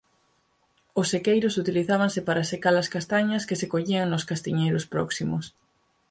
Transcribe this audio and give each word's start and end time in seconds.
Os 0.99 1.07
sequeiros 1.13 1.57
utilizábanse 1.63 2.19
para 2.27 2.47
secar 2.51 2.75
as 2.77 2.91
castañas 2.95 3.45
que 3.47 3.59
se 3.61 3.67
collían 3.73 4.07
nos 4.11 4.27
castiñeiros 4.29 4.85
próximos. 4.93 5.45